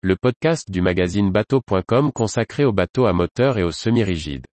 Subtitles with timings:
[0.00, 4.46] le podcast du magazine bateau.com consacré aux bateaux à moteur et aux semi-rigides.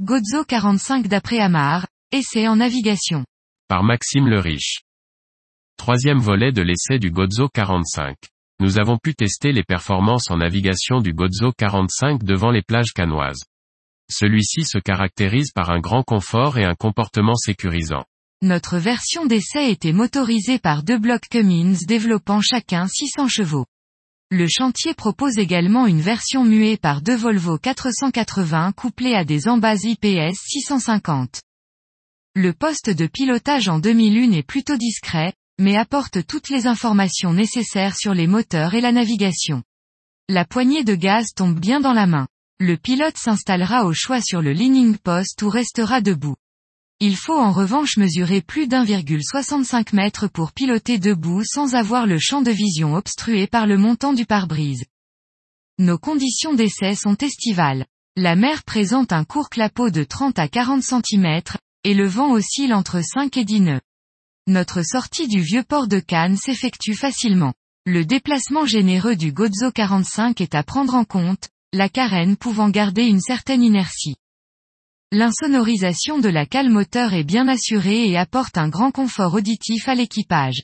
[0.00, 3.26] Gozo 45 d'après Amar, essai en navigation.
[3.68, 4.80] Par Maxime le Riche.
[5.76, 8.16] Troisième volet de l'essai du Gozo 45.
[8.60, 13.44] Nous avons pu tester les performances en navigation du Gozo 45 devant les plages canoises.
[14.10, 18.04] Celui-ci se caractérise par un grand confort et un comportement sécurisant.
[18.42, 23.66] Notre version d'essai était motorisée par deux blocs Cummins développant chacun 600 chevaux.
[24.30, 29.84] Le chantier propose également une version muée par deux Volvo 480 couplés à des embases
[29.84, 31.40] IPS 650.
[32.34, 37.96] Le poste de pilotage en 2001 est plutôt discret, mais apporte toutes les informations nécessaires
[37.96, 39.62] sur les moteurs et la navigation.
[40.28, 42.28] La poignée de gaz tombe bien dans la main.
[42.60, 46.36] Le pilote s'installera au choix sur le leaning post ou restera debout.
[47.00, 52.42] Il faut en revanche mesurer plus d'1,65 mètres pour piloter debout sans avoir le champ
[52.42, 54.84] de vision obstrué par le montant du pare-brise.
[55.78, 57.86] Nos conditions d'essai sont estivales.
[58.16, 61.40] La mer présente un court clapot de 30 à 40 cm,
[61.84, 63.80] et le vent oscille entre 5 et 10 nœuds.
[64.48, 67.52] Notre sortie du vieux port de Cannes s'effectue facilement.
[67.84, 73.04] Le déplacement généreux du Gozo 45 est à prendre en compte, la carène pouvant garder
[73.04, 74.16] une certaine inertie.
[75.12, 79.94] L'insonorisation de la cale moteur est bien assurée et apporte un grand confort auditif à
[79.94, 80.62] l'équipage.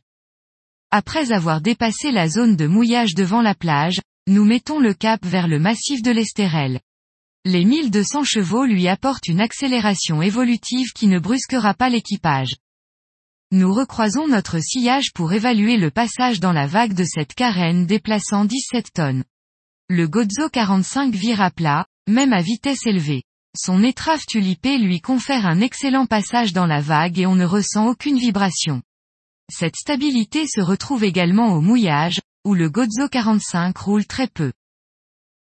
[0.91, 5.47] Après avoir dépassé la zone de mouillage devant la plage, nous mettons le cap vers
[5.47, 6.81] le massif de l'Estérel.
[7.45, 12.55] Les 1200 chevaux lui apportent une accélération évolutive qui ne brusquera pas l'équipage.
[13.57, 18.45] Nous recroisons notre sillage pour évaluer le passage dans la vague de cette carène déplaçant
[18.45, 19.23] 17 tonnes.
[19.89, 23.23] Le Gozo 45 vire à plat, même à vitesse élevée.
[23.57, 27.87] Son étrave tulipée lui confère un excellent passage dans la vague et on ne ressent
[27.87, 28.83] aucune vibration.
[29.53, 34.51] Cette stabilité se retrouve également au mouillage, où le Gozo 45 roule très peu.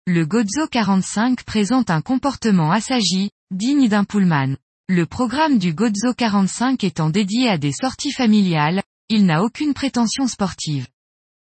[0.06, 4.54] Le Gozo 45 présente un comportement assagi, digne d'un pullman.
[4.90, 10.28] Le programme du Gozo 45 étant dédié à des sorties familiales, il n'a aucune prétention
[10.28, 10.88] sportive.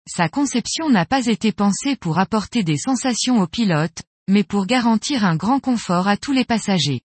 [0.05, 5.23] Sa conception n'a pas été pensée pour apporter des sensations aux pilotes, mais pour garantir
[5.23, 6.99] un grand confort à tous les passagers.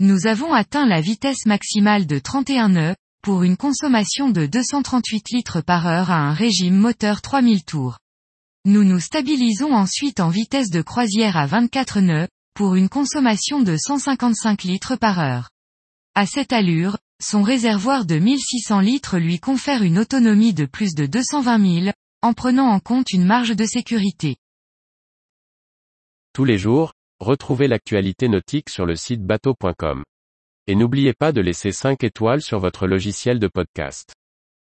[0.00, 5.60] Nous avons atteint la vitesse maximale de 31 nœuds, pour une consommation de 238 litres
[5.60, 7.98] par heure à un régime moteur 3000 tours.
[8.64, 13.76] Nous nous stabilisons ensuite en vitesse de croisière à 24 nœuds, pour une consommation de
[13.76, 15.50] 155 litres par heure.
[16.14, 21.06] À cette allure, son réservoir de 1600 litres lui confère une autonomie de plus de
[21.06, 24.36] 220 000, en prenant en compte une marge de sécurité.
[26.32, 30.04] Tous les jours, retrouvez l'actualité nautique sur le site bateau.com.
[30.66, 34.14] Et n'oubliez pas de laisser 5 étoiles sur votre logiciel de podcast.